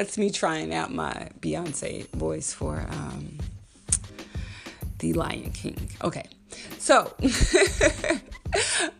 That's 0.00 0.16
me 0.16 0.30
trying 0.30 0.72
out 0.72 0.90
my 0.90 1.28
Beyonce 1.40 2.08
voice 2.12 2.54
for 2.54 2.86
um, 2.88 3.36
The 4.98 5.12
Lion 5.12 5.50
King. 5.50 5.90
Okay, 6.02 6.24
so 6.78 7.12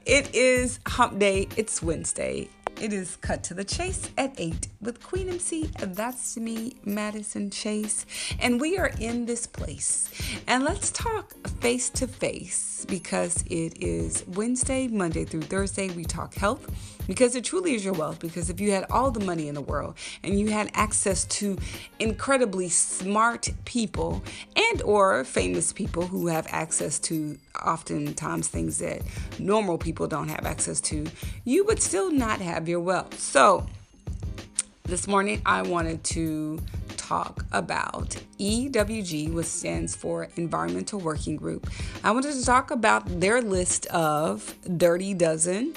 it 0.04 0.34
is 0.34 0.78
hump 0.86 1.18
day, 1.18 1.48
it's 1.56 1.82
Wednesday. 1.82 2.50
It 2.82 2.92
is 2.92 3.16
cut 3.16 3.42
to 3.44 3.54
the 3.54 3.64
chase 3.64 4.10
at 4.18 4.34
8 4.36 4.68
with 4.82 5.02
Queen 5.02 5.30
MC. 5.30 5.70
That's 5.78 6.36
me, 6.36 6.76
Madison 6.84 7.50
Chase. 7.50 8.04
And 8.38 8.60
we 8.60 8.76
are 8.76 8.90
in 9.00 9.24
this 9.24 9.46
place. 9.46 10.10
And 10.46 10.64
let's 10.64 10.90
talk 10.90 11.34
face 11.60 11.88
to 11.90 12.08
face 12.08 12.84
because 12.86 13.42
it 13.46 13.82
is 13.82 14.24
Wednesday, 14.28 14.86
Monday 14.86 15.24
through 15.24 15.42
Thursday. 15.42 15.88
We 15.88 16.04
talk 16.04 16.34
health 16.34 16.99
because 17.10 17.34
it 17.34 17.42
truly 17.42 17.74
is 17.74 17.84
your 17.84 17.92
wealth 17.92 18.20
because 18.20 18.48
if 18.50 18.60
you 18.60 18.70
had 18.70 18.86
all 18.88 19.10
the 19.10 19.18
money 19.18 19.48
in 19.48 19.54
the 19.56 19.60
world 19.60 19.96
and 20.22 20.38
you 20.38 20.46
had 20.46 20.70
access 20.74 21.24
to 21.24 21.58
incredibly 21.98 22.68
smart 22.68 23.50
people 23.64 24.22
and 24.54 24.80
or 24.82 25.24
famous 25.24 25.72
people 25.72 26.06
who 26.06 26.28
have 26.28 26.46
access 26.50 27.00
to 27.00 27.36
oftentimes 27.66 28.46
things 28.46 28.78
that 28.78 29.02
normal 29.40 29.76
people 29.76 30.06
don't 30.06 30.28
have 30.28 30.46
access 30.46 30.80
to 30.80 31.04
you 31.44 31.64
would 31.64 31.82
still 31.82 32.12
not 32.12 32.40
have 32.40 32.68
your 32.68 32.78
wealth 32.78 33.18
so 33.18 33.66
this 34.84 35.08
morning 35.08 35.42
i 35.44 35.62
wanted 35.62 36.04
to 36.04 36.60
talk 36.96 37.44
about 37.50 38.16
EWG, 38.38 39.32
which 39.32 39.46
stands 39.46 39.96
for 39.96 40.28
Environmental 40.36 41.00
Working 41.00 41.34
Group. 41.34 41.68
I 42.04 42.12
wanted 42.12 42.34
to 42.34 42.44
talk 42.44 42.70
about 42.70 43.02
their 43.20 43.42
list 43.42 43.86
of 43.86 44.54
Dirty 44.76 45.12
Dozen 45.14 45.74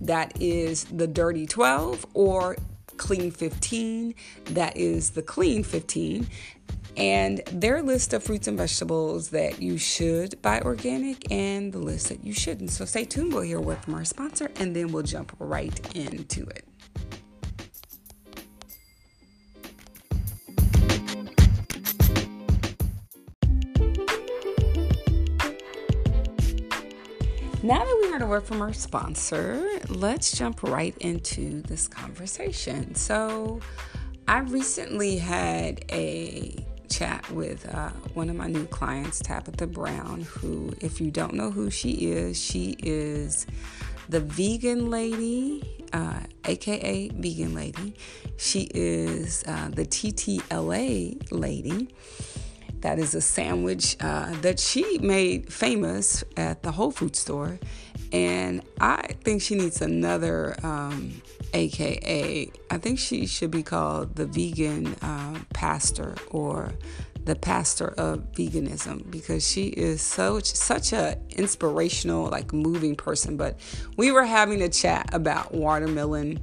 that 0.00 0.40
is 0.40 0.84
the 0.84 1.06
dirty 1.06 1.46
12, 1.46 2.06
or 2.14 2.56
clean 2.96 3.30
15, 3.30 4.14
that 4.46 4.76
is 4.76 5.10
the 5.10 5.22
clean 5.22 5.62
15. 5.62 6.28
And 6.96 7.42
their 7.52 7.82
list 7.82 8.14
of 8.14 8.24
fruits 8.24 8.48
and 8.48 8.56
vegetables 8.56 9.28
that 9.30 9.60
you 9.60 9.76
should 9.76 10.40
buy 10.40 10.60
organic 10.60 11.30
and 11.30 11.72
the 11.72 11.78
list 11.78 12.08
that 12.08 12.24
you 12.24 12.32
shouldn't. 12.32 12.70
So 12.70 12.86
stay 12.86 13.04
tuned. 13.04 13.34
We'll 13.34 13.42
hear 13.42 13.58
a 13.58 13.60
word 13.60 13.84
from 13.84 13.94
our 13.94 14.04
sponsor 14.04 14.50
and 14.56 14.74
then 14.74 14.92
we'll 14.92 15.02
jump 15.02 15.36
right 15.38 15.78
into 15.94 16.46
it. 16.46 16.64
Heard 28.16 28.24
a 28.24 28.26
word 28.26 28.44
from 28.44 28.62
our 28.62 28.72
sponsor, 28.72 29.68
let's 29.90 30.34
jump 30.34 30.62
right 30.62 30.96
into 31.00 31.60
this 31.60 31.86
conversation. 31.86 32.94
So, 32.94 33.60
I 34.26 34.38
recently 34.38 35.18
had 35.18 35.84
a 35.92 36.56
chat 36.88 37.30
with 37.30 37.68
uh, 37.74 37.90
one 38.14 38.30
of 38.30 38.36
my 38.36 38.46
new 38.46 38.64
clients, 38.68 39.18
Tabitha 39.18 39.66
Brown, 39.66 40.22
who, 40.22 40.72
if 40.80 40.98
you 40.98 41.10
don't 41.10 41.34
know 41.34 41.50
who 41.50 41.68
she 41.70 41.90
is, 41.90 42.40
she 42.40 42.78
is 42.82 43.46
the 44.08 44.20
vegan 44.20 44.88
lady, 44.88 45.84
uh, 45.92 46.20
aka 46.46 47.10
vegan 47.10 47.54
lady. 47.54 47.96
She 48.38 48.70
is 48.72 49.44
uh, 49.46 49.68
the 49.68 49.84
TTLA 49.84 51.32
lady 51.32 51.90
that 52.80 52.98
is 52.98 53.14
a 53.14 53.20
sandwich 53.20 53.96
uh, 54.00 54.32
that 54.42 54.60
she 54.60 54.98
made 54.98 55.52
famous 55.52 56.22
at 56.36 56.62
the 56.62 56.72
Whole 56.72 56.90
Food 56.90 57.16
store. 57.16 57.58
And 58.12 58.62
I 58.80 59.14
think 59.24 59.42
she 59.42 59.54
needs 59.54 59.82
another 59.82 60.56
um, 60.62 61.20
AKA. 61.52 62.50
I 62.70 62.78
think 62.78 62.98
she 62.98 63.26
should 63.26 63.50
be 63.50 63.62
called 63.62 64.16
the 64.16 64.26
vegan 64.26 64.94
uh, 65.02 65.40
pastor 65.52 66.14
or 66.30 66.72
the 67.26 67.34
pastor 67.34 67.88
of 67.98 68.32
veganism 68.32 69.10
because 69.10 69.46
she 69.46 69.66
is 69.66 70.00
so 70.00 70.38
such 70.38 70.92
a 70.92 71.18
inspirational 71.30 72.30
like 72.30 72.52
moving 72.52 72.94
person 72.94 73.36
but 73.36 73.58
we 73.96 74.12
were 74.12 74.24
having 74.24 74.62
a 74.62 74.68
chat 74.68 75.12
about 75.12 75.52
watermelon 75.52 76.40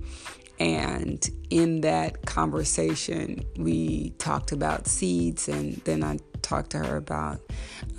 and 0.60 1.28
in 1.50 1.82
that 1.82 2.26
conversation, 2.26 3.44
we 3.58 4.12
talked 4.18 4.52
about 4.52 4.88
seeds, 4.88 5.48
and 5.48 5.76
then 5.86 6.04
I 6.04 6.20
talked 6.42 6.72
to 6.72 6.80
her 6.80 6.98
about 6.98 7.40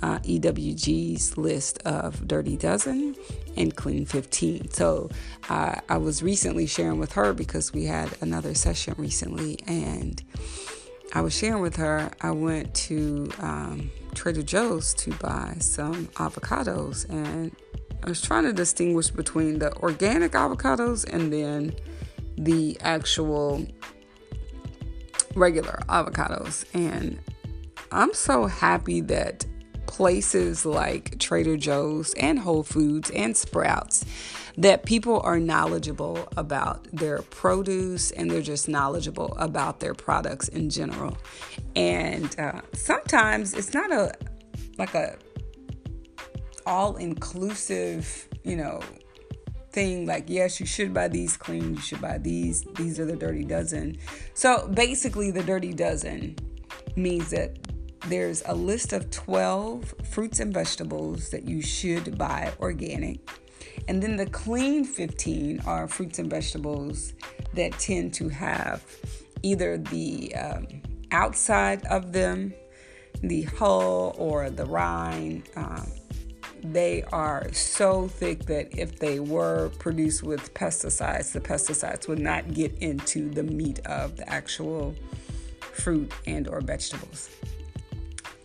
uh, 0.01 0.19
EWG's 0.19 1.37
list 1.37 1.79
of 1.83 2.27
Dirty 2.27 2.55
Dozen 2.55 3.15
and 3.57 3.75
Clean 3.75 4.05
15. 4.05 4.71
So 4.71 5.09
uh, 5.49 5.75
I 5.89 5.97
was 5.97 6.23
recently 6.23 6.67
sharing 6.67 6.99
with 6.99 7.13
her 7.13 7.33
because 7.33 7.73
we 7.73 7.85
had 7.85 8.15
another 8.21 8.53
session 8.53 8.95
recently, 8.97 9.59
and 9.67 10.23
I 11.13 11.21
was 11.21 11.35
sharing 11.35 11.61
with 11.61 11.75
her. 11.77 12.11
I 12.21 12.31
went 12.31 12.73
to 12.75 13.29
um, 13.39 13.91
Trader 14.13 14.43
Joe's 14.43 14.93
to 14.95 15.11
buy 15.15 15.55
some 15.59 16.07
avocados, 16.15 17.09
and 17.09 17.55
I 18.03 18.09
was 18.09 18.21
trying 18.21 18.43
to 18.43 18.53
distinguish 18.53 19.09
between 19.09 19.59
the 19.59 19.75
organic 19.77 20.33
avocados 20.33 21.11
and 21.11 21.33
then 21.33 21.75
the 22.37 22.77
actual 22.81 23.65
regular 25.35 25.79
avocados. 25.89 26.65
And 26.73 27.19
I'm 27.91 28.13
so 28.13 28.47
happy 28.47 29.01
that 29.01 29.45
places 29.85 30.65
like 30.65 31.19
Trader 31.19 31.57
Joe's 31.57 32.13
and 32.15 32.39
Whole 32.39 32.63
Foods 32.63 33.09
and 33.11 33.35
Sprouts 33.35 34.05
that 34.57 34.85
people 34.85 35.19
are 35.21 35.39
knowledgeable 35.39 36.27
about 36.37 36.87
their 36.91 37.21
produce 37.21 38.11
and 38.11 38.31
they're 38.31 38.41
just 38.41 38.69
knowledgeable 38.69 39.35
about 39.37 39.79
their 39.79 39.93
products 39.93 40.47
in 40.47 40.69
general. 40.69 41.17
And 41.75 42.37
uh, 42.39 42.61
sometimes 42.73 43.53
it's 43.53 43.73
not 43.73 43.91
a 43.91 44.13
like 44.77 44.93
a 44.95 45.17
all 46.65 46.95
inclusive, 46.97 48.27
you 48.43 48.55
know, 48.55 48.81
thing 49.75 50.05
like 50.05 50.23
yes 50.27 50.57
you 50.61 50.65
should 50.65 50.93
buy 50.93 51.09
these 51.09 51.35
clean 51.35 51.75
you 51.75 51.81
should 51.81 52.01
buy 52.01 52.17
these 52.17 52.63
these 52.75 52.97
are 52.97 53.05
the 53.05 53.15
dirty 53.15 53.43
dozen. 53.43 53.97
So 54.33 54.67
basically 54.69 55.31
the 55.31 55.43
dirty 55.43 55.73
dozen 55.73 56.37
means 56.95 57.29
that 57.31 57.59
there's 58.07 58.41
a 58.45 58.55
list 58.55 58.93
of 58.93 59.11
12 59.11 59.93
fruits 60.09 60.39
and 60.39 60.53
vegetables 60.53 61.29
that 61.29 61.43
you 61.43 61.61
should 61.61 62.17
buy 62.17 62.53
organic 62.61 63.19
and 63.89 64.01
then 64.01 64.15
the 64.15 64.27
clean 64.27 64.85
15 64.85 65.61
are 65.65 65.87
fruits 65.87 66.19
and 66.19 66.29
vegetables 66.29 67.13
that 67.53 67.73
tend 67.73 68.13
to 68.13 68.29
have 68.29 68.81
either 69.43 69.77
the 69.77 70.33
um, 70.35 70.67
outside 71.11 71.83
of 71.87 72.13
them 72.13 72.53
the 73.21 73.41
hull 73.43 74.15
or 74.17 74.49
the 74.49 74.65
rind 74.65 75.49
um, 75.57 75.91
they 76.73 77.03
are 77.11 77.51
so 77.53 78.07
thick 78.07 78.45
that 78.45 78.77
if 78.77 78.99
they 78.99 79.19
were 79.19 79.69
produced 79.79 80.23
with 80.23 80.53
pesticides, 80.53 81.31
the 81.31 81.39
pesticides 81.39 82.07
would 82.07 82.19
not 82.19 82.53
get 82.53 82.77
into 82.79 83.29
the 83.29 83.43
meat 83.43 83.79
of 83.85 84.17
the 84.17 84.27
actual 84.29 84.95
fruit 85.59 86.11
and 86.25 86.47
or 86.47 86.61
vegetables. 86.61 87.29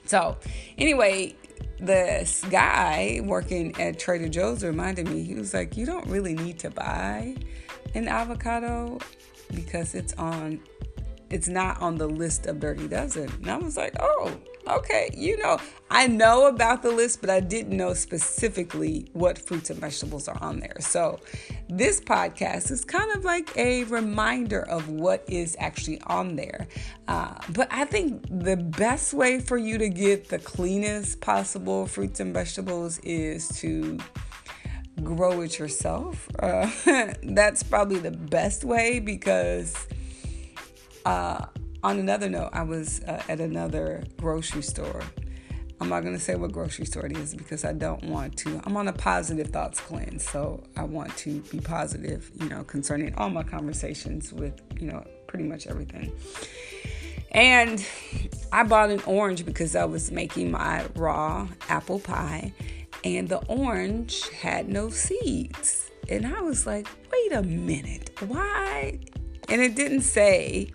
So, 0.07 0.37
anyway, 0.79 1.37
this 1.79 2.45
guy 2.51 3.21
working 3.23 3.81
at 3.81 3.99
Trader 3.99 4.29
Joe's 4.29 4.65
reminded 4.65 5.09
me, 5.09 5.23
he 5.23 5.35
was 5.35 5.55
like, 5.55 5.77
You 5.77 5.87
don't 5.87 6.07
really 6.07 6.35
need 6.35 6.59
to 6.61 6.71
buy 6.71 7.37
an 7.95 8.09
avocado 8.09 8.99
because 9.55 9.95
it's 9.95 10.13
on 10.15 10.61
it's 11.31 11.49
not 11.49 11.81
on 11.81 11.97
the 11.97 12.09
list 12.09 12.47
of 12.47 12.59
dirty 12.59 12.89
dozen. 12.89 13.31
And 13.41 13.51
I 13.51 13.57
was 13.57 13.77
like, 13.77 13.95
oh, 14.01 14.37
okay, 14.67 15.11
you 15.15 15.37
know, 15.39 15.59
I 15.91 16.07
know 16.07 16.47
about 16.47 16.83
the 16.83 16.91
list, 16.91 17.21
but 17.21 17.31
I 17.31 17.41
didn't 17.41 17.77
know 17.77 17.95
specifically 17.95 19.09
what 19.13 19.39
fruits 19.39 19.71
and 19.71 19.81
vegetables 19.81 20.29
are 20.29 20.39
on 20.41 20.61
there. 20.61 20.77
So 20.81 21.21
this 21.69 22.01
podcast 22.01 22.71
is 22.71 22.85
kind 22.85 23.11
of 23.17 23.25
like 23.25 23.57
a 23.57 23.85
reminder 23.85 24.63
of 24.69 24.89
what 24.89 25.25
is 25.29 25.57
actually 25.59 26.01
on 26.03 26.37
there. 26.37 26.69
Uh, 27.09 27.35
but 27.51 27.69
I 27.71 27.85
think 27.85 28.25
the 28.31 28.57
best 28.57 29.15
way 29.15 29.41
for 29.41 29.59
you 29.59 29.79
to 29.79 29.89
get 29.89 30.29
the 30.29 30.39
cleanest 30.39 31.21
possible 31.21 31.87
fruits 31.87 32.21
and 32.21 32.33
vegetables 32.33 32.99
is 33.01 33.49
to 33.61 33.99
grow 35.03 35.41
it 35.41 35.59
yourself. 35.59 36.29
Uh, 36.39 36.71
that's 37.23 37.63
probably 37.63 37.99
the 37.99 38.11
best 38.11 38.65
way 38.65 39.01
because 39.01 39.75
uh, 41.05 41.47
on 41.83 41.99
another 41.99 42.29
note, 42.29 42.51
I 42.53 42.63
was 42.63 43.01
uh, 43.05 43.23
at 43.29 43.41
another 43.41 44.05
grocery 44.19 44.63
store. 44.63 45.03
I'm 45.81 45.89
not 45.89 46.03
going 46.03 46.15
to 46.15 46.21
say 46.21 46.35
what 46.35 46.53
grocery 46.53 46.85
store 46.85 47.07
it 47.07 47.17
is 47.17 47.35
because 47.35 47.65
I 47.65 47.73
don't 47.73 48.05
want 48.05 48.37
to. 48.39 48.61
I'm 48.65 48.77
on 48.77 48.87
a 48.89 48.93
positive 48.93 49.49
thoughts 49.49 49.81
cleanse, 49.81 50.29
so 50.29 50.63
I 50.77 50.85
want 50.85 51.17
to 51.19 51.41
be 51.51 51.59
positive, 51.59 52.31
you 52.39 52.51
know, 52.51 52.65
concerning 52.65 53.15
all 53.15 53.31
my 53.31 53.43
conversations 53.43 54.31
with, 54.31 54.61
you 54.79 54.89
know, 54.89 55.03
pretty 55.27 55.47
much 55.47 55.67
everything. 55.67 56.13
And 57.33 57.87
I 58.53 58.65
bought 58.65 58.91
an 58.91 59.01
orange 59.07 59.47
because 59.47 59.75
I 59.75 59.87
was 59.87 60.11
making 60.11 60.51
my 60.51 60.85
raw 60.97 61.49
apple 61.71 62.01
pie, 62.01 62.53
and 63.03 63.29
the 63.31 63.39
orange 63.47 64.29
had 64.31 64.69
no 64.69 64.91
seeds. 64.91 65.91
And 66.11 66.27
I 66.27 66.43
was 66.43 66.67
like, 66.67 66.89
wait 67.11 67.33
a 67.33 67.43
minute, 67.43 68.11
why? 68.27 68.99
And 69.49 69.63
it 69.63 69.77
didn't 69.77 70.03
say 70.03 70.73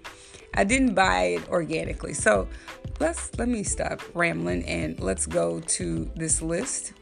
I 0.55 0.63
didn't 0.63 0.93
buy 0.93 1.23
it 1.23 1.49
organically. 1.49 2.13
So 2.13 2.47
let's 2.99 3.37
let 3.37 3.47
me 3.47 3.63
stop 3.63 4.01
rambling 4.13 4.63
and 4.65 4.99
let's 4.99 5.25
go 5.25 5.59
to 5.59 6.11
this 6.15 6.41
list 6.41 6.93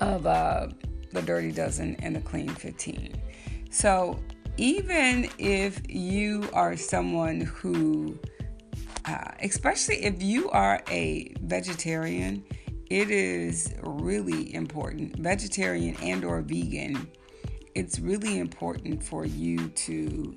of 0.00 0.26
uh, 0.26 0.68
the 1.12 1.22
Dirty 1.22 1.52
Dozen 1.52 1.96
and 2.02 2.16
the 2.16 2.20
Clean 2.20 2.48
15. 2.48 3.20
So 3.70 4.18
even 4.56 5.28
if 5.38 5.80
you 5.88 6.48
are 6.52 6.76
someone 6.76 7.40
who, 7.40 8.18
uh, 9.04 9.32
especially 9.42 10.04
if 10.04 10.22
you 10.22 10.48
are 10.50 10.82
a 10.90 11.34
vegetarian, 11.42 12.44
it 12.88 13.10
is 13.10 13.74
really 13.82 14.54
important 14.54 15.16
vegetarian 15.18 15.96
and 16.02 16.24
or 16.24 16.40
vegan 16.40 17.08
it's 17.76 17.98
really 17.98 18.38
important 18.38 19.02
for 19.02 19.26
you 19.26 19.68
to 19.68 20.34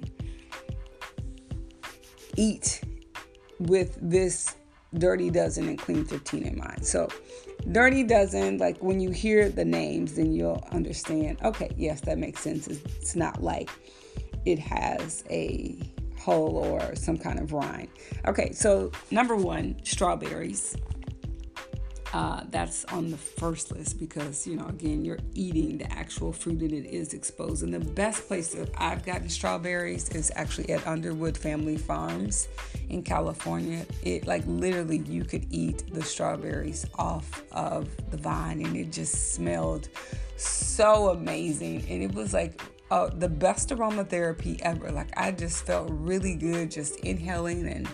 eat 2.39 2.81
with 3.59 3.97
this 4.01 4.55
dirty 4.97 5.29
dozen 5.29 5.67
and 5.67 5.77
clean 5.77 6.03
15 6.03 6.43
in 6.43 6.57
mind 6.57 6.83
so 6.83 7.07
dirty 7.71 8.03
dozen 8.03 8.57
like 8.57 8.77
when 8.81 8.99
you 8.99 9.11
hear 9.11 9.49
the 9.49 9.63
names 9.63 10.15
then 10.15 10.33
you'll 10.33 10.63
understand 10.71 11.37
okay 11.43 11.69
yes 11.77 12.01
that 12.01 12.17
makes 12.17 12.41
sense. 12.41 12.67
It's 12.67 13.15
not 13.15 13.43
like 13.43 13.69
it 14.45 14.57
has 14.59 15.23
a 15.29 15.77
hull 16.17 16.57
or 16.57 16.95
some 16.95 17.17
kind 17.17 17.39
of 17.39 17.53
rind. 17.53 17.89
Okay 18.25 18.51
so 18.51 18.91
number 19.11 19.35
one 19.35 19.75
strawberries 19.83 20.75
uh, 22.13 22.41
that's 22.49 22.85
on 22.85 23.11
the 23.11 23.17
first 23.17 23.71
list 23.71 23.99
because, 23.99 24.47
you 24.47 24.55
know, 24.55 24.65
again, 24.67 25.05
you're 25.05 25.19
eating 25.35 25.77
the 25.77 25.91
actual 25.91 26.33
fruit 26.33 26.61
and 26.61 26.71
it 26.71 26.85
is 26.85 27.13
exposed. 27.13 27.63
And 27.63 27.73
the 27.73 27.79
best 27.79 28.27
place 28.27 28.53
that 28.53 28.69
I've 28.77 29.05
gotten 29.05 29.29
strawberries 29.29 30.09
is 30.09 30.31
actually 30.35 30.71
at 30.71 30.85
Underwood 30.87 31.37
Family 31.37 31.77
Farms 31.77 32.47
in 32.89 33.03
California. 33.03 33.85
It, 34.03 34.25
like, 34.25 34.43
literally, 34.47 34.97
you 34.99 35.23
could 35.23 35.45
eat 35.51 35.93
the 35.93 36.01
strawberries 36.01 36.85
off 36.95 37.43
of 37.51 37.89
the 38.09 38.17
vine 38.17 38.65
and 38.65 38.75
it 38.75 38.91
just 38.91 39.33
smelled 39.33 39.89
so 40.35 41.09
amazing. 41.09 41.85
And 41.89 42.01
it 42.01 42.13
was 42.13 42.33
like, 42.33 42.61
uh, 42.91 43.07
the 43.07 43.29
best 43.29 43.69
aromatherapy 43.69 44.59
ever. 44.61 44.91
Like 44.91 45.09
I 45.15 45.31
just 45.31 45.65
felt 45.65 45.89
really 45.91 46.35
good 46.35 46.71
just 46.71 46.95
inhaling 47.01 47.67
and 47.67 47.87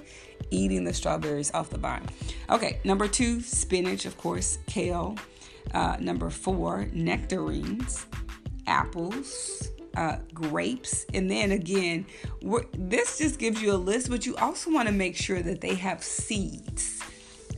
eating 0.51 0.83
the 0.83 0.93
strawberries 0.93 1.51
off 1.53 1.69
the 1.69 1.77
vine. 1.77 2.03
Okay, 2.49 2.79
number 2.83 3.07
two, 3.07 3.41
spinach, 3.41 4.05
of 4.05 4.17
course, 4.17 4.59
kale. 4.67 5.17
Uh, 5.73 5.97
number 5.99 6.29
four, 6.29 6.87
nectarines, 6.93 8.05
apples, 8.67 9.69
uh, 9.97 10.17
grapes, 10.33 11.05
and 11.13 11.29
then 11.29 11.51
again, 11.51 12.05
this 12.77 13.17
just 13.17 13.39
gives 13.39 13.61
you 13.61 13.71
a 13.71 13.75
list, 13.75 14.09
but 14.09 14.25
you 14.25 14.35
also 14.37 14.71
want 14.71 14.87
to 14.87 14.93
make 14.93 15.15
sure 15.15 15.41
that 15.41 15.61
they 15.61 15.75
have 15.75 16.03
seeds. 16.03 17.01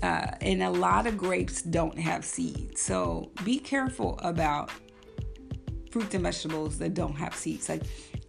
Uh, 0.01 0.27
and 0.41 0.61
a 0.61 0.69
lot 0.69 1.07
of 1.07 1.17
grapes 1.17 1.63
don't 1.63 1.97
have 1.97 2.23
seeds, 2.23 2.81
so 2.81 3.31
be 3.43 3.57
careful 3.57 4.19
about 4.21 4.71
fruits 5.91 6.13
and 6.13 6.23
vegetables 6.23 6.77
that 6.77 6.93
don't 6.93 7.15
have 7.15 7.35
seeds. 7.35 7.67
Like 7.67 7.81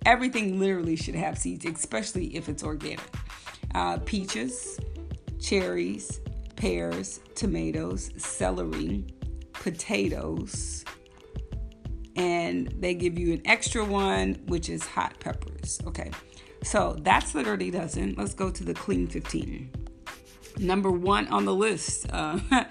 everything 0.07 0.59
literally 0.59 0.97
should 0.97 1.15
have 1.15 1.37
seeds, 1.37 1.67
especially 1.67 2.35
if 2.35 2.49
it's 2.49 2.63
organic 2.65 3.01
uh, 3.75 3.99
peaches, 3.99 4.79
cherries, 5.41 6.21
pears, 6.57 7.21
tomatoes, 7.35 8.11
celery, 8.17 9.07
potatoes, 9.53 10.85
and 12.17 12.69
they 12.81 12.95
give 12.95 13.19
you 13.19 13.33
an 13.33 13.43
extra 13.45 13.85
one, 13.85 14.35
which 14.47 14.69
is 14.69 14.85
hot 14.85 15.19
peppers. 15.21 15.81
Okay, 15.87 16.11
so 16.63 16.97
that's 17.01 17.33
the 17.33 17.43
dirty 17.43 17.71
dozen. 17.71 18.15
Let's 18.19 18.35
go 18.35 18.51
to 18.51 18.65
the 18.65 18.75
clean 18.75 19.07
15. 19.07 19.71
Number 20.59 20.91
one 20.91 21.29
on 21.29 21.45
the 21.45 21.55
list 21.55 22.07
uh, 22.11 22.41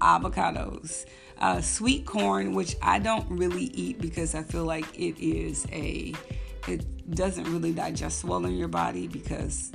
avocados. 0.00 1.04
Uh, 1.38 1.60
sweet 1.60 2.06
corn, 2.06 2.54
which 2.54 2.76
I 2.80 2.98
don't 2.98 3.28
really 3.28 3.64
eat 3.64 4.00
because 4.00 4.34
I 4.34 4.42
feel 4.42 4.64
like 4.64 4.86
it 4.98 5.18
is 5.22 5.66
a, 5.70 6.14
it 6.66 7.14
doesn't 7.14 7.44
really 7.44 7.72
digest 7.72 8.24
well 8.24 8.46
in 8.46 8.56
your 8.56 8.68
body 8.68 9.08
because 9.08 9.70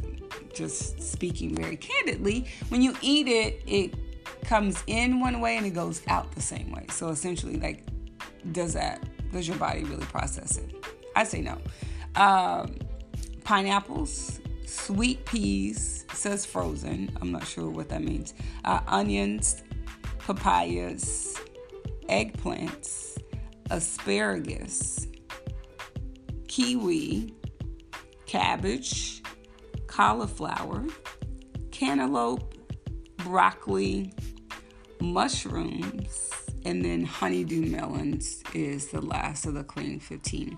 just 0.53 1.01
speaking 1.01 1.55
very 1.55 1.77
candidly, 1.77 2.47
when 2.69 2.81
you 2.81 2.95
eat 3.01 3.27
it, 3.27 3.61
it 3.65 3.93
comes 4.45 4.83
in 4.87 5.19
one 5.19 5.41
way 5.41 5.57
and 5.57 5.65
it 5.65 5.71
goes 5.71 6.01
out 6.07 6.31
the 6.33 6.41
same 6.41 6.71
way. 6.71 6.85
So 6.91 7.09
essentially, 7.09 7.57
like, 7.57 7.83
does 8.51 8.73
that, 8.73 9.03
does 9.31 9.47
your 9.47 9.57
body 9.57 9.83
really 9.83 10.05
process 10.05 10.57
it? 10.57 10.73
I 11.15 11.23
say 11.23 11.41
no. 11.41 11.57
Um, 12.15 12.77
pineapples, 13.43 14.39
sweet 14.65 15.25
peas, 15.25 16.05
says 16.13 16.45
frozen. 16.45 17.15
I'm 17.21 17.31
not 17.31 17.45
sure 17.45 17.69
what 17.69 17.89
that 17.89 18.03
means. 18.03 18.33
Uh, 18.65 18.79
onions, 18.87 19.63
papayas, 20.19 21.37
eggplants, 22.07 23.17
asparagus, 23.69 25.07
kiwi, 26.47 27.33
cabbage, 28.25 29.21
cauliflower, 29.89 30.85
cantaloupe, 31.71 32.53
broccoli, 33.17 34.13
mushrooms, 35.01 36.29
and 36.63 36.85
then 36.85 37.03
honeydew 37.03 37.65
melons 37.65 38.43
is 38.53 38.89
the 38.89 39.01
last 39.01 39.45
of 39.45 39.55
the 39.55 39.63
clean 39.63 39.99
15. 39.99 40.57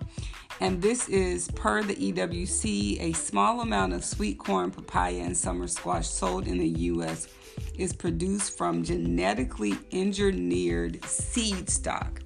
And 0.60 0.82
this 0.82 1.08
is 1.08 1.50
per 1.52 1.82
the 1.82 1.96
EWG, 1.96 3.02
a 3.02 3.14
small 3.14 3.62
amount 3.62 3.94
of 3.94 4.04
sweet 4.04 4.38
corn, 4.38 4.70
papaya, 4.70 5.24
and 5.24 5.36
summer 5.36 5.68
squash 5.68 6.08
sold 6.08 6.46
in 6.46 6.58
the 6.58 6.68
US 6.92 7.28
is 7.78 7.94
produced 7.94 8.58
from 8.58 8.84
genetically 8.84 9.76
engineered 9.94 11.04
seed 11.06 11.70
stock 11.70 12.22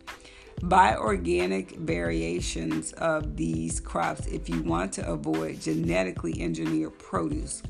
Buy 0.63 0.95
organic 0.95 1.71
variations 1.77 2.93
of 2.93 3.35
these 3.35 3.79
crops 3.79 4.25
if 4.27 4.49
you 4.49 4.63
want 4.63 4.93
to 4.93 5.07
avoid 5.07 5.61
genetically 5.61 6.41
engineered 6.41 6.97
produce. 6.97 7.61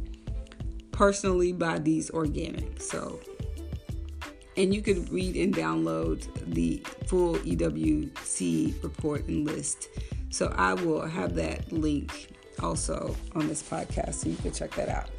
Personally, 0.91 1.51
buy 1.51 1.79
these 1.79 2.09
organic. 2.11 2.81
So, 2.81 3.19
and 4.55 4.73
you 4.73 4.81
can 4.81 5.05
read 5.05 5.35
and 5.35 5.53
download 5.53 6.27
the 6.53 6.81
full 7.07 7.35
EWG 7.35 8.81
report 8.81 9.25
and 9.27 9.45
list. 9.45 9.89
So, 10.29 10.53
I 10.55 10.73
will 10.73 11.05
have 11.05 11.35
that 11.35 11.71
link 11.71 12.29
also 12.61 13.15
on 13.35 13.47
this 13.47 13.61
podcast 13.61 14.15
so 14.15 14.29
you 14.29 14.37
can 14.37 14.51
check 14.51 14.71
that 14.75 14.89
out. 14.89 15.09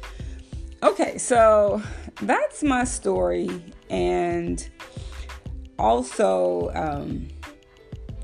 Okay, 0.83 1.17
so 1.17 1.81
that's 2.21 2.63
my 2.63 2.83
story. 2.83 3.49
And 3.89 4.67
also, 5.79 6.71
um, 6.73 7.27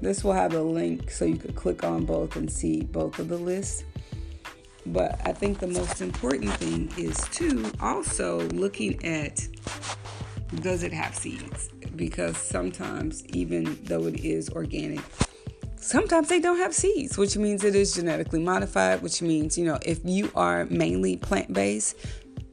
this 0.03 0.23
will 0.23 0.33
have 0.33 0.53
a 0.53 0.61
link 0.61 1.09
so 1.11 1.25
you 1.25 1.37
could 1.37 1.55
click 1.55 1.83
on 1.83 2.05
both 2.05 2.35
and 2.35 2.51
see 2.51 2.81
both 2.81 3.19
of 3.19 3.29
the 3.29 3.37
lists. 3.37 3.83
But 4.85 5.21
I 5.25 5.31
think 5.31 5.59
the 5.59 5.67
most 5.67 6.01
important 6.01 6.51
thing 6.53 6.91
is 6.97 7.17
to 7.29 7.71
also 7.79 8.41
looking 8.49 9.03
at 9.05 9.47
does 10.55 10.83
it 10.83 10.93
have 10.93 11.15
seeds? 11.15 11.69
Because 11.95 12.37
sometimes, 12.37 13.25
even 13.27 13.77
though 13.83 14.05
it 14.05 14.23
is 14.23 14.49
organic, 14.49 15.01
sometimes 15.77 16.29
they 16.29 16.39
don't 16.39 16.57
have 16.57 16.73
seeds, 16.73 17.17
which 17.17 17.37
means 17.37 17.63
it 17.63 17.75
is 17.75 17.95
genetically 17.95 18.39
modified, 18.39 19.01
which 19.01 19.21
means, 19.21 19.57
you 19.57 19.65
know, 19.65 19.79
if 19.85 19.99
you 20.03 20.31
are 20.35 20.65
mainly 20.65 21.17
plant 21.17 21.53
based, 21.53 21.95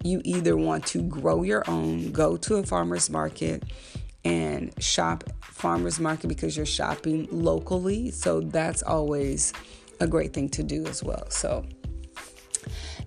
you 0.02 0.20
either 0.24 0.56
want 0.56 0.86
to 0.86 1.02
grow 1.02 1.42
your 1.42 1.68
own, 1.68 2.10
go 2.12 2.36
to 2.36 2.56
a 2.56 2.62
farmer's 2.62 3.10
market, 3.10 3.64
and 4.24 4.72
shop 4.82 5.24
farmers 5.42 5.98
market 6.00 6.28
because 6.28 6.56
you're 6.56 6.66
shopping 6.66 7.28
locally. 7.30 8.10
So 8.10 8.40
that's 8.40 8.82
always 8.82 9.52
a 10.00 10.06
great 10.06 10.32
thing 10.32 10.48
to 10.50 10.62
do 10.62 10.86
as 10.86 11.02
well. 11.02 11.28
So 11.30 11.64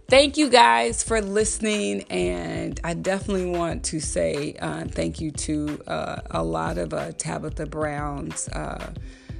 thank 0.10 0.38
you 0.38 0.50
guys 0.50 1.03
for 1.03 1.22
listening. 1.22 2.03
And 2.03 2.79
I 2.84 2.93
definitely 2.93 3.48
want 3.48 3.84
to 3.86 4.00
say 4.00 4.55
uh, 4.60 4.86
thank 4.86 5.20
you 5.20 5.32
to 5.32 5.82
uh, 5.88 6.22
a 6.32 6.43
lot 6.43 6.77
of 6.77 6.93
uh, 6.93 7.12
Tabitha 7.13 7.65
Brown's 7.65 8.48
uh, 8.50 8.93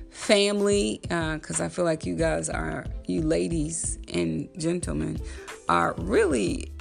family 0.10 1.00
because 1.02 1.60
uh, 1.60 1.66
I 1.66 1.70
feel 1.70 1.86
like 1.86 2.06
you 2.06 2.16
guys 2.16 2.50
are, 2.50 2.86
you 3.08 3.22
ladies 3.22 3.98
and 4.14 4.50
gentlemen, 4.58 5.20
are 5.70 5.96
really 5.98 6.72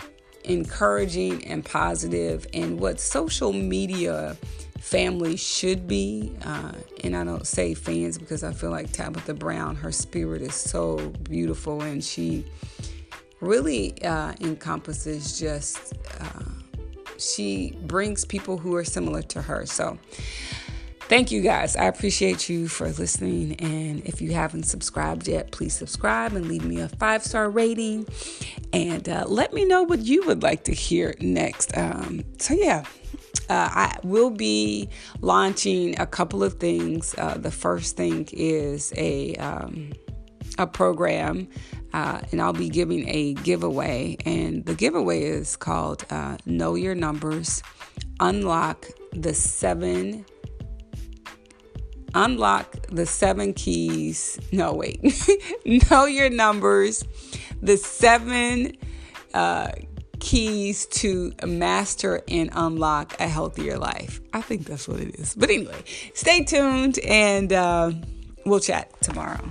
encouraging 0.45 1.45
and 1.47 1.65
positive 1.65 2.47
and 2.53 2.81
what 2.81 3.01
social 3.01 3.53
media 3.53 4.37
family 4.83 5.37
should 5.37 5.87
be. 5.87 6.33
Uh, 6.45 6.73
and 7.05 7.17
I 7.17 7.23
don't 7.23 7.47
say 7.47 7.73
fans 7.73 8.19
because 8.19 8.43
I 8.43 8.53
feel 8.53 8.71
like 8.71 8.93
Tabitha 8.93 9.33
Brown, 9.33 9.77
her 9.77 9.93
spirit 9.93 10.43
is 10.43 10.57
so 10.57 10.97
beautiful 11.23 11.83
and 11.83 12.03
she 12.03 12.45
really 13.41 14.03
uh, 14.03 14.33
encompasses 14.41 15.39
just, 15.39 15.95
uh, 16.21 16.43
she 17.17 17.79
brings 17.83 18.25
people 18.25 18.59
who 18.59 18.75
are 18.75 18.85
similar 18.85 19.23
to 19.23 19.41
her. 19.41 19.67
So, 19.67 19.99
thank 21.03 21.31
you 21.31 21.43
guys. 21.43 21.77
I 21.77 21.85
appreciate 21.85 22.49
you 22.49 22.67
for 22.67 22.91
listening. 22.91 23.55
And 23.61 24.05
if 24.05 24.21
you 24.21 24.33
haven't 24.33 24.65
subscribed 24.65 25.29
yet, 25.29 25.53
please 25.53 25.75
subscribe 25.75 26.33
and 26.33 26.49
leave 26.49 26.65
me 26.65 26.81
a 26.81 26.89
five 26.89 27.23
star 27.23 27.49
rating. 27.49 28.07
And 28.73 29.09
uh, 29.09 29.27
let 29.29 29.53
me 29.53 29.65
know 29.65 29.85
what 29.85 30.01
you 30.01 30.27
would 30.27 30.43
like 30.43 30.65
to 30.65 30.75
hear 30.75 31.15
next. 31.21 31.77
Um, 31.79 32.25
so, 32.39 32.55
yeah. 32.55 32.85
Uh, 33.53 33.69
I 33.71 33.99
will 34.03 34.31
be 34.31 34.89
launching 35.21 36.01
a 36.01 36.07
couple 36.07 36.43
of 36.43 36.55
things. 36.55 37.15
Uh, 37.19 37.37
the 37.37 37.51
first 37.51 37.99
thing 37.99 38.27
is 38.33 38.95
a 38.97 39.35
um, 39.35 39.93
a 40.57 40.67
program, 40.67 41.49
uh, 41.93 42.23
and 42.31 42.41
I'll 42.41 42.55
be 42.55 42.71
giving 42.71 43.07
a 43.11 43.35
giveaway. 43.35 44.17
And 44.25 44.65
the 44.65 44.75
giveaway 44.75 45.25
is 45.25 45.57
called 45.57 46.07
uh, 46.09 46.39
Know 46.47 46.77
Your 46.77 46.95
Numbers, 46.95 47.63
Unlock 48.21 48.87
the 49.13 49.35
Seven. 49.35 50.25
Unlock 52.15 52.87
the 52.89 53.05
seven 53.05 53.53
keys. 53.53 54.41
No, 54.51 54.73
wait. 54.73 55.03
know 55.91 56.07
your 56.07 56.31
numbers. 56.31 57.05
The 57.61 57.77
seven 57.77 58.79
uh, 59.35 59.73
keys 60.23 60.87
to 60.87 61.33
master 61.45 62.23
and 62.29 62.49
unlock 62.53 63.21
a 63.21 63.27
healthier 63.27 63.77
life. 63.77 64.21
I 64.33 64.41
think 64.41 64.67
that's 64.67 64.87
what 64.87 65.01
it 65.01 65.17
is. 65.17 65.35
But 65.35 65.51
anyway, 65.51 65.83
stay 66.15 66.45
tuned 66.45 67.01
and 67.01 67.53
uh, 67.53 67.91
we'll 68.47 68.61
chat 68.61 68.89
tomorrow. 69.03 69.43